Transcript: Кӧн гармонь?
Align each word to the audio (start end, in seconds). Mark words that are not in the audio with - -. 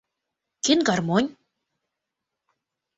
Кӧн 0.63 0.79
гармонь? 0.87 1.29